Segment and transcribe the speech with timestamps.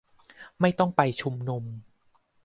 [0.61, 1.63] ไม่ต้องไปชุมนุม